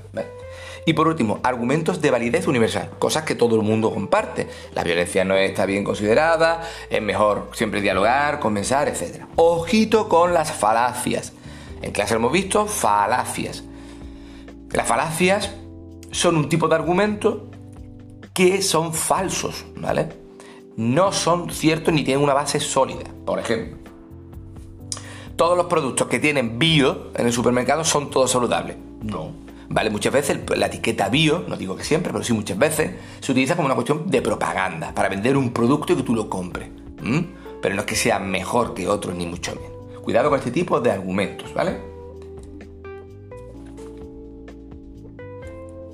Y 0.86 0.94
por 0.94 1.08
último, 1.08 1.40
argumentos 1.44 2.02
de 2.02 2.12
validez 2.12 2.48
universal, 2.48 2.92
cosas 3.00 3.24
que 3.24 3.36
todo 3.36 3.56
el 3.56 3.62
mundo 3.62 3.94
comparte. 3.94 4.50
La 4.74 4.84
violencia 4.84 5.24
no 5.24 5.36
está 5.36 5.66
bien 5.66 5.84
considerada, 5.84 6.62
es 6.90 7.02
mejor 7.02 7.50
siempre 7.54 7.82
dialogar, 7.82 8.40
conversar, 8.40 8.88
etc. 8.90 9.24
Ojito 9.36 10.10
con 10.10 10.34
las 10.34 10.52
falacias. 10.52 11.34
En 11.82 11.92
clase 11.92 12.16
hemos 12.16 12.32
visto 12.32 12.66
falacias. 12.66 13.64
Las 14.72 14.88
falacias 14.88 15.52
son 16.12 16.38
un 16.38 16.50
tipo 16.50 16.68
de 16.68 16.76
argumento 16.76 17.50
que 18.34 18.62
son 18.62 18.94
falsos, 18.94 19.66
¿vale? 19.76 20.10
No 20.76 21.12
son 21.12 21.52
ciertos 21.52 21.94
ni 21.94 22.04
tienen 22.04 22.24
una 22.24 22.34
base 22.34 22.60
sólida. 22.60 23.04
Por 23.26 23.40
ejemplo, 23.40 23.78
todos 25.36 25.56
los 25.56 25.68
productos 25.68 26.08
que 26.08 26.20
tienen 26.20 26.58
bio 26.58 27.12
en 27.16 27.28
el 27.28 27.34
supermercado 27.34 27.84
son 27.84 28.10
todos 28.10 28.32
saludables. 28.32 28.78
No. 29.02 29.43
Vale, 29.74 29.90
muchas 29.90 30.14
veces 30.14 30.38
la 30.56 30.68
etiqueta 30.68 31.10
bio, 31.10 31.46
no 31.48 31.58
digo 31.58 31.76
que 31.76 31.84
siempre, 31.84 32.14
pero 32.14 32.24
sí 32.24 32.32
muchas 32.32 32.60
veces, 32.60 32.92
se 33.20 33.32
utiliza 33.32 33.56
como 33.56 33.66
una 33.66 33.74
cuestión 33.74 34.08
de 34.08 34.22
propaganda, 34.22 34.94
para 34.94 35.10
vender 35.10 35.36
un 35.36 35.52
producto 35.52 35.94
y 35.94 35.96
que 35.96 36.04
tú 36.04 36.14
lo 36.14 36.30
compres. 36.30 36.70
Pero 37.60 37.74
no 37.74 37.82
es 37.82 37.88
que 37.88 37.96
sea 37.96 38.20
mejor 38.20 38.76
que 38.76 38.88
otros, 38.88 39.16
ni 39.16 39.26
mucho 39.26 39.56
menos. 39.56 40.02
Cuidado 40.04 40.30
con 40.30 40.38
este 40.38 40.52
tipo 40.52 40.80
de 40.80 40.92
argumentos, 40.92 41.52
¿vale? 41.56 41.93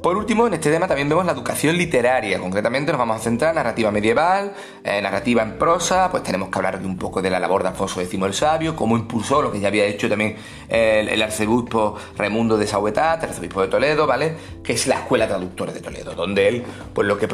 Por 0.01 0.15
último, 0.15 0.48
en 0.48 0.53
este 0.53 0.72
tema 0.72 0.88
también 0.88 1.10
vemos 1.10 1.25
la 1.25 1.34
educación 1.34 1.77
literaria. 1.77 2.39
Concretamente 2.39 2.94
nos 2.94 3.00
vamos 3.00 3.18
a 3.18 3.20
centrar 3.20 3.50
en 3.50 3.56
narrativa 3.56 3.91
medieval, 3.91 4.53
narrativa 4.86 5.44
en 5.44 5.58
prosa, 5.58 6.10
pues 6.10 6.24
tenemos 6.24 6.48
que 6.48 6.58
hablar 6.58 6.79
de 6.79 6.88
un 6.88 6.98
poco 6.98 7.22
de 7.22 7.29
la 7.29 7.38
labor 7.38 7.63
de 7.63 7.70
Alfonso 7.70 8.00
X 8.00 8.18
el 8.22 8.34
Sabio, 8.34 8.77
cómo 8.77 8.96
impulsó 8.96 9.41
lo 9.41 9.51
que 9.51 9.60
ya 9.60 9.68
había 9.68 9.84
hecho 9.84 10.08
también 10.08 10.38
el, 10.70 11.22
arzobispo 11.22 11.98
Raimundo 12.15 12.58
de 12.58 12.65
Sauvetat, 12.65 13.24
el 13.24 13.29
arzobispo 13.32 13.62
de 13.62 13.68
Toledo, 13.68 14.08
¿vale? 14.08 14.36
Que 14.63 14.72
es 14.72 14.88
la 14.88 14.96
escuela 14.96 15.27
traductora 15.27 15.74
de 15.74 15.82
Toledo, 15.82 16.13
donde 16.13 16.48
él, 16.48 16.63
pues 16.94 17.06
lo 17.06 17.18
que 17.18 17.27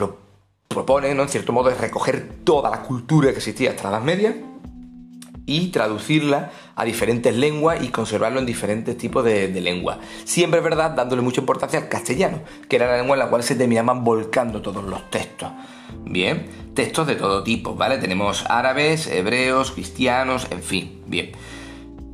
propone, 0.67 1.13
¿no? 1.13 1.21
En 1.21 1.29
cierto 1.29 1.53
modo, 1.53 1.69
es 1.69 1.79
recoger 1.79 2.27
toda 2.43 2.71
la 2.71 2.81
cultura 2.81 3.29
que 3.29 3.37
existía 3.37 3.69
hasta 3.69 3.91
la 3.91 3.97
Edad 3.97 4.05
Media 4.05 4.35
y 5.45 5.67
traducirla 5.67 6.51
a 6.75 6.85
diferentes 6.85 7.35
lenguas 7.35 7.83
y 7.83 7.89
conservarlo 7.89 8.39
en 8.39 8.45
diferentes 8.45 8.97
tipos 8.97 9.23
de, 9.23 9.47
lenguas. 9.61 9.99
Siempre 10.23 10.59
es 10.59 10.63
verdad, 10.63 10.91
dándole 10.91 11.21
mucha 11.21 11.41
importancia 11.41 11.79
al 11.79 11.89
castellano, 11.89 12.41
que 12.67 12.75
era 12.75 12.87
la 12.87 12.97
lengua 12.97 13.15
en 13.15 13.19
la 13.19 13.29
cual 13.29 13.43
se 13.43 13.55
terminaban 13.55 14.03
volcando 14.03 14.61
todos 14.61 14.83
los 14.83 15.09
textos. 15.09 15.49
Bien, 16.03 16.47
textos 16.73 17.07
de 17.07 17.15
todo 17.15 17.43
tipo, 17.43 17.75
¿vale? 17.75 17.97
Tenemos 17.97 18.45
árabes, 18.49 19.07
hebreos, 19.07 19.71
cristianos, 19.71 20.47
en 20.51 20.61
fin, 20.61 21.01
bien. 21.07 21.31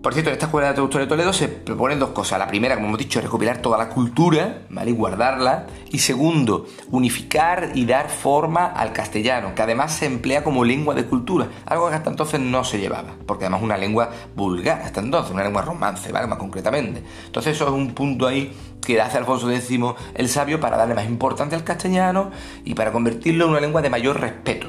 Por 0.02 0.14
cierto, 0.14 0.32
en 0.32 0.34
esta 0.34 0.48
escuela 0.48 0.70
de 0.70 0.74
traductores 0.74 1.08
de 1.08 1.10
Toledo 1.10 1.32
se 1.32 1.48
proponen 1.48 2.00
dos 2.00 2.10
cosas. 2.10 2.40
La 2.40 2.48
primera, 2.48 2.74
como 2.74 2.88
hemos 2.88 2.98
dicho, 2.98 3.22
recopilar 3.22 3.60
toda 3.60 3.78
la 3.78 3.90
cultura, 3.90 4.64
¿vale? 4.72 4.90
Y 4.90 4.94
guardarla. 4.96 5.68
Y 5.92 6.00
segundo, 6.00 6.66
unificar 6.90 7.74
y 7.76 7.86
dar 7.86 8.10
forma 8.10 8.66
al 8.66 8.94
castellano, 8.94 9.54
que 9.54 9.62
además 9.62 9.94
se 9.94 10.08
emplea 10.08 10.44
como 10.44 10.66
lengua 10.66 10.96
de 10.96 11.06
cultura, 11.06 11.50
algo 11.68 11.88
que 11.90 11.96
hasta 11.96 12.10
entonces 12.10 12.40
no 12.40 12.64
se 12.64 12.80
llevaba, 12.80 13.14
porque 13.28 13.44
además 13.44 13.60
es 13.60 13.66
una 13.66 13.78
lengua 13.78 14.10
vulgar 14.36 14.82
hasta 14.82 15.02
entonces, 15.02 15.32
una 15.32 15.44
lengua 15.44 15.62
romance, 15.62 16.12
¿vale? 16.12 16.26
Más 16.26 16.40
concretamente. 16.40 17.04
Entonces 17.28 17.56
eso 17.56 17.68
es 17.68 17.72
un 17.72 17.94
punto 17.94 18.26
ahí 18.26 18.52
que 18.84 19.00
hace 19.00 19.20
Alfonso 19.20 19.52
X 19.52 19.70
el 20.16 20.30
sabio 20.30 20.60
para 20.60 20.78
darle 20.78 20.96
más 20.96 21.06
importancia 21.06 21.56
al 21.56 21.64
castellano 21.64 22.32
y 22.66 22.74
para 22.74 22.92
convertirlo 22.92 23.46
en 23.46 23.52
una 23.52 23.60
lengua 23.60 23.84
de 23.84 23.92
mayor 23.92 24.20
respeto. 24.20 24.68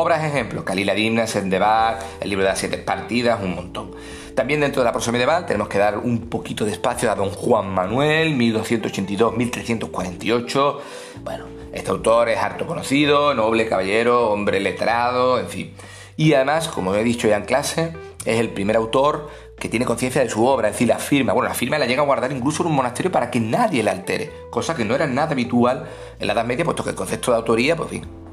Obras 0.00 0.22
ejemplos, 0.22 0.62
Calila 0.62 0.94
Dimna, 0.94 1.26
Sendebar, 1.26 1.98
el 2.20 2.30
libro 2.30 2.44
de 2.44 2.50
las 2.50 2.60
siete 2.60 2.78
partidas, 2.78 3.42
un 3.42 3.56
montón. 3.56 3.90
También 4.36 4.60
dentro 4.60 4.80
de 4.80 4.84
la 4.84 4.92
prosa 4.92 5.10
medieval 5.10 5.44
tenemos 5.44 5.66
que 5.66 5.78
dar 5.78 5.98
un 5.98 6.30
poquito 6.30 6.64
de 6.64 6.70
espacio 6.70 7.10
a 7.10 7.16
don 7.16 7.30
Juan 7.30 7.68
Manuel, 7.68 8.38
1282-1348. 8.38 10.78
Bueno, 11.24 11.46
este 11.72 11.90
autor 11.90 12.28
es 12.28 12.38
harto 12.38 12.64
conocido, 12.64 13.34
noble, 13.34 13.68
caballero, 13.68 14.30
hombre 14.30 14.60
letrado, 14.60 15.40
en 15.40 15.48
fin. 15.48 15.74
Y 16.16 16.32
además, 16.32 16.68
como 16.68 16.94
he 16.94 17.02
dicho 17.02 17.26
ya 17.26 17.38
en 17.38 17.44
clase, 17.44 17.92
es 18.24 18.38
el 18.38 18.50
primer 18.50 18.76
autor 18.76 19.28
que 19.58 19.68
tiene 19.68 19.84
conciencia 19.84 20.22
de 20.22 20.30
su 20.30 20.46
obra, 20.46 20.68
es 20.68 20.74
decir, 20.74 20.86
la 20.86 21.00
firma. 21.00 21.32
Bueno, 21.32 21.48
la 21.48 21.56
firma 21.56 21.76
la 21.76 21.86
llega 21.86 22.02
a 22.02 22.06
guardar 22.06 22.30
incluso 22.30 22.62
en 22.62 22.68
un 22.68 22.76
monasterio 22.76 23.10
para 23.10 23.32
que 23.32 23.40
nadie 23.40 23.82
la 23.82 23.90
altere, 23.90 24.30
cosa 24.50 24.76
que 24.76 24.84
no 24.84 24.94
era 24.94 25.08
nada 25.08 25.32
habitual 25.32 25.88
en 26.20 26.28
la 26.28 26.34
Edad 26.34 26.44
Media, 26.44 26.64
puesto 26.64 26.84
que 26.84 26.90
el 26.90 26.96
concepto 26.96 27.32
de 27.32 27.38
autoría, 27.38 27.74
pues 27.74 27.90
en 27.90 28.02
fin, 28.02 28.27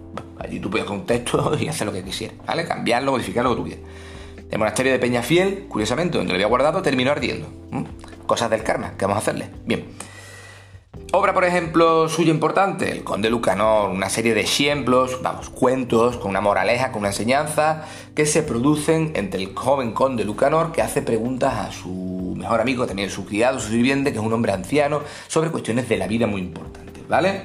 allí 0.46 0.60
tú 0.60 0.70
podías 0.70 0.90
un 0.90 1.06
texto 1.06 1.56
y 1.60 1.68
hacer 1.68 1.88
lo 1.88 1.94
que 1.94 2.04
quisieras, 2.04 2.38
¿vale? 2.46 2.66
Cambiarlo, 2.66 3.12
modificarlo, 3.12 3.52
lo 3.52 3.56
que 3.56 3.62
tú 3.62 3.68
quieras. 3.68 3.86
El 4.50 4.60
monasterio 4.60 4.92
de 4.92 5.00
Peñafiel, 5.00 5.66
curiosamente, 5.68 6.18
donde 6.18 6.34
lo 6.34 6.36
había 6.36 6.48
guardado, 6.48 6.82
terminó 6.82 7.12
ardiendo. 7.12 7.48
Cosas 8.26 8.50
del 8.50 8.64
karma, 8.64 8.94
¿qué 8.98 9.06
vamos 9.06 9.18
a 9.18 9.20
hacerle? 9.20 9.50
Bien. 9.66 9.86
Obra, 11.12 11.34
por 11.34 11.46
ejemplo, 11.46 12.10
suya 12.10 12.32
importante, 12.32 12.92
El 12.92 13.04
Conde 13.04 13.30
Lucanor, 13.30 13.90
una 13.90 14.10
serie 14.10 14.34
de 14.34 14.42
ejemplos, 14.42 15.22
vamos, 15.22 15.50
cuentos 15.50 16.18
con 16.18 16.32
una 16.32 16.42
moraleja, 16.42 16.92
con 16.92 17.00
una 17.00 17.10
enseñanza, 17.10 17.86
que 18.16 18.26
se 18.26 18.44
producen 18.44 19.12
entre 19.16 19.42
el 19.42 19.56
joven 19.56 19.94
Conde 19.94 20.26
Lucanor 20.26 20.72
que 20.72 20.82
hace 20.82 21.02
preguntas 21.02 21.54
a 21.54 21.72
su 21.72 22.34
mejor 22.38 22.60
amigo, 22.60 22.86
también 22.86 23.10
su 23.10 23.26
criado, 23.26 23.60
su 23.60 23.70
sirviente, 23.70 24.12
que 24.12 24.20
es 24.20 24.24
un 24.24 24.34
hombre 24.34 24.52
anciano, 24.52 25.02
sobre 25.28 25.52
cuestiones 25.52 25.88
de 25.88 25.98
la 25.98 26.08
vida 26.08 26.28
muy 26.28 26.42
importantes, 26.42 27.08
¿vale? 27.08 27.44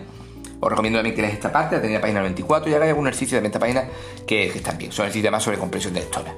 Os 0.60 0.68
recomiendo 0.68 0.98
también 0.98 1.16
que 1.16 1.22
leáis 1.22 1.36
esta 1.36 1.50
parte, 1.50 1.80
la 1.80 1.88
la 1.88 2.00
página 2.00 2.20
24, 2.22 2.70
y 2.70 2.74
hagáis 2.74 2.90
algún 2.90 3.06
ejercicio 3.06 3.40
de 3.40 3.46
esta 3.46 3.58
página 3.58 3.84
que, 4.26 4.50
que 4.50 4.58
están 4.58 4.76
bien. 4.76 4.92
Son 4.92 5.04
ejercicios 5.04 5.32
más 5.32 5.42
sobre 5.42 5.58
comprensión 5.58 5.94
de 5.94 6.00
la 6.00 6.06
historia. 6.06 6.34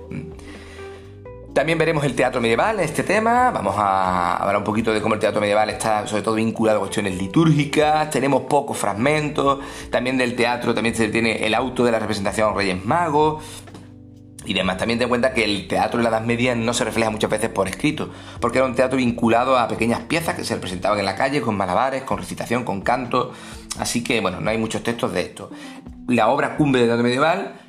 También 1.53 1.77
veremos 1.77 2.03
el 2.05 2.15
teatro 2.15 2.41
medieval 2.41 2.79
en 2.79 2.87
este 2.87 3.03
tema. 3.03 3.51
Vamos 3.51 3.75
a 3.77 4.37
hablar 4.37 4.57
un 4.57 4.65
poquito 4.65 4.91
de 4.91 5.03
cómo 5.03 5.15
el 5.15 5.21
teatro 5.21 5.39
medieval 5.39 5.69
está 5.69 6.07
sobre 6.07 6.23
todo 6.23 6.37
vinculado 6.37 6.79
a 6.79 6.81
cuestiones 6.81 7.15
litúrgicas. 7.15 8.09
Tenemos 8.09 8.45
pocos 8.45 8.79
fragmentos. 8.79 9.59
También 9.91 10.17
del 10.17 10.35
teatro 10.35 10.73
también 10.73 10.95
se 10.95 11.09
tiene 11.09 11.45
el 11.45 11.55
auto 11.55 11.85
de 11.85 11.93
la 11.93 11.99
representación 11.99 12.55
Reyes 12.57 12.83
Magos. 12.83 13.45
Y 14.45 14.55
demás, 14.55 14.79
también 14.79 14.99
ten 14.99 15.07
en 15.07 15.09
cuenta 15.11 15.33
que 15.33 15.45
el 15.45 15.69
teatro 15.69 15.99
de 15.99 16.05
la 16.05 16.11
Edad 16.11 16.23
Media 16.23 16.55
no 16.55 16.75
se 16.75 16.85
refleja 16.85 17.11
muchas 17.11 17.31
veces 17.31 17.51
por 17.51 17.69
escrito, 17.69 18.11
porque 18.41 18.59
era 18.59 18.67
un 18.67 18.75
teatro 18.75 18.99
vinculado 18.99 19.57
a 19.57 19.69
pequeñas 19.69 20.01
piezas 20.01 20.35
que 20.35 20.45
se 20.45 20.55
representaban 20.55 20.99
en 20.99 21.05
la 21.05 21.15
calle, 21.15 21.41
con 21.41 21.57
malabares, 21.57 22.03
con 22.03 22.19
recitación, 22.19 22.65
con 22.65 22.81
canto. 22.81 23.33
Así 23.79 24.03
que, 24.03 24.21
bueno, 24.21 24.41
no 24.41 24.51
hay 24.51 24.59
muchos 24.59 24.83
textos 24.83 25.13
de 25.13 25.23
esto. 25.23 25.51
La 26.09 26.29
obra 26.29 26.57
cumbre 26.57 26.81
del 26.81 26.91
teatro 26.91 27.05
medieval 27.05 27.63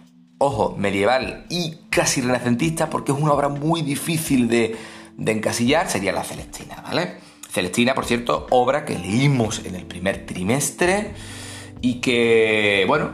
ojo, 0.44 0.76
medieval 0.78 1.46
y 1.50 1.78
casi 1.90 2.22
renacentista, 2.22 2.90
porque 2.90 3.12
es 3.12 3.18
una 3.18 3.34
obra 3.34 3.50
muy 3.50 3.82
difícil 3.82 4.48
de, 4.50 4.76
encasillar, 5.18 5.90
sería 5.90 6.12
la 6.12 6.24
Celestina, 6.24 6.82
¿vale? 6.84 7.18
Celestina, 7.50 7.94
por 7.94 8.06
cierto, 8.06 8.48
obra 8.50 8.84
que 8.84 8.98
leímos 8.98 9.64
en 9.64 9.76
el 9.76 9.86
primer 9.86 10.26
trimestre 10.26 11.14
y 11.82 12.02
que, 12.02 12.84
bueno, 12.88 13.14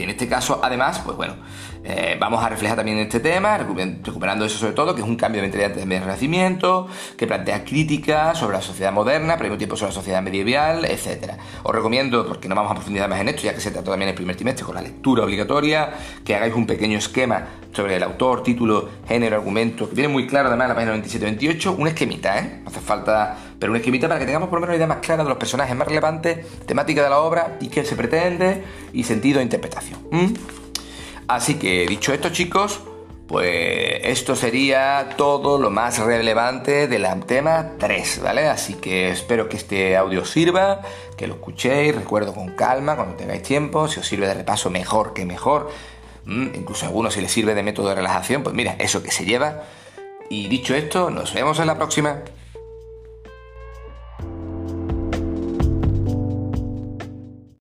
que 0.00 0.04
en 0.04 0.10
este 0.10 0.28
caso, 0.28 0.60
además, 0.62 1.02
pues 1.04 1.14
bueno, 1.14 1.34
eh, 1.84 2.16
vamos 2.18 2.42
a 2.42 2.48
reflejar 2.48 2.74
también 2.74 2.96
este 2.98 3.20
tema, 3.20 3.58
recuperando 3.58 4.46
eso 4.46 4.56
sobre 4.56 4.72
todo, 4.72 4.94
que 4.94 5.02
es 5.02 5.06
un 5.06 5.16
cambio 5.16 5.42
de 5.42 5.48
mentalidad 5.48 5.76
del 5.76 6.00
Renacimiento, 6.00 6.88
que 7.18 7.26
plantea 7.26 7.64
críticas 7.64 8.38
sobre 8.38 8.56
la 8.56 8.62
sociedad 8.62 8.92
moderna, 8.92 9.34
pero 9.34 9.44
al 9.44 9.50
mismo 9.50 9.58
tiempo 9.58 9.76
sobre 9.76 9.90
la 9.90 9.94
sociedad 9.94 10.22
medieval, 10.22 10.86
etc. 10.86 11.34
Os 11.62 11.74
recomiendo, 11.74 12.26
porque 12.26 12.48
no 12.48 12.54
vamos 12.54 12.72
a 12.72 12.76
profundizar 12.76 13.10
más 13.10 13.20
en 13.20 13.28
esto, 13.28 13.42
ya 13.42 13.52
que 13.52 13.60
se 13.60 13.70
trató 13.70 13.90
también 13.90 14.08
el 14.08 14.14
primer 14.14 14.36
trimestre 14.36 14.64
con 14.64 14.74
la 14.74 14.80
lectura 14.80 15.22
obligatoria, 15.22 15.92
que 16.24 16.34
hagáis 16.34 16.54
un 16.54 16.66
pequeño 16.66 16.96
esquema 16.96 17.46
sobre 17.72 17.96
el 17.96 18.02
autor, 18.02 18.42
título, 18.42 18.88
género, 19.06 19.36
argumento, 19.36 19.86
que 19.86 19.96
viene 19.96 20.08
muy 20.08 20.26
claro 20.26 20.48
además 20.48 20.64
en 20.64 20.68
la 20.70 20.74
página 20.74 20.96
97-28, 20.96 21.74
un 21.76 21.88
esquemita, 21.88 22.38
¿eh? 22.38 22.60
No 22.62 22.70
hace 22.70 22.80
falta, 22.80 23.36
pero 23.60 23.72
un 23.72 23.76
esquemita 23.76 24.08
para 24.08 24.18
que 24.18 24.26
tengamos 24.26 24.48
por 24.48 24.58
lo 24.58 24.62
menos 24.62 24.70
una 24.70 24.76
idea 24.76 24.86
más 24.86 25.06
clara 25.06 25.22
de 25.22 25.28
los 25.28 25.38
personajes 25.38 25.76
más 25.76 25.86
relevantes, 25.86 26.64
temática 26.66 27.04
de 27.04 27.10
la 27.10 27.20
obra 27.20 27.58
y 27.60 27.68
qué 27.68 27.84
se 27.84 27.94
pretende, 27.94 28.64
y 28.92 29.04
sentido 29.04 29.38
de 29.38 29.44
interpretación. 29.44 30.00
Así 31.28 31.54
que 31.54 31.86
dicho 31.86 32.12
esto 32.12 32.30
chicos, 32.30 32.80
pues 33.28 34.00
esto 34.02 34.34
sería 34.34 35.10
todo 35.16 35.58
lo 35.58 35.70
más 35.70 35.98
relevante 35.98 36.88
del 36.88 37.06
tema 37.26 37.72
3, 37.78 38.22
¿vale? 38.24 38.48
Así 38.48 38.74
que 38.74 39.10
espero 39.10 39.48
que 39.48 39.56
este 39.56 39.96
audio 39.96 40.24
sirva, 40.24 40.80
que 41.16 41.28
lo 41.28 41.34
escuchéis, 41.34 41.94
recuerdo 41.94 42.34
con 42.34 42.56
calma 42.56 42.96
cuando 42.96 43.14
tengáis 43.14 43.42
tiempo, 43.42 43.86
si 43.86 44.00
os 44.00 44.06
sirve 44.08 44.26
de 44.26 44.34
repaso 44.34 44.70
mejor 44.70 45.12
que 45.12 45.26
mejor, 45.26 45.70
mm, 46.24 46.54
incluso 46.54 46.86
a 46.86 46.88
algunos 46.88 47.14
si 47.14 47.20
les 47.20 47.30
sirve 47.30 47.54
de 47.54 47.62
método 47.62 47.90
de 47.90 47.94
relajación, 47.94 48.42
pues 48.42 48.54
mira, 48.56 48.74
eso 48.80 49.02
que 49.02 49.12
se 49.12 49.24
lleva. 49.24 49.62
Y 50.28 50.48
dicho 50.48 50.74
esto, 50.74 51.10
nos 51.10 51.32
vemos 51.32 51.60
en 51.60 51.68
la 51.68 51.76
próxima. 51.76 52.22